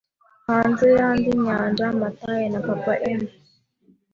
[0.47, 3.21] hanze yandi nyanja, matey, na papa 'em.”